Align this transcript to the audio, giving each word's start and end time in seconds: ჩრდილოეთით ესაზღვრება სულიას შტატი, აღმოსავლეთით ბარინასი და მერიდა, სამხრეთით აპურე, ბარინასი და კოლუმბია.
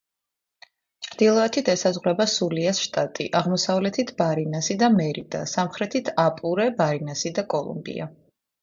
ჩრდილოეთით 1.07 1.69
ესაზღვრება 1.73 2.27
სულიას 2.37 2.79
შტატი, 2.87 3.27
აღმოსავლეთით 3.41 4.15
ბარინასი 4.23 4.81
და 4.83 4.93
მერიდა, 4.99 5.47
სამხრეთით 5.57 6.15
აპურე, 6.29 6.71
ბარინასი 6.83 7.37
და 7.39 7.51
კოლუმბია. 7.55 8.15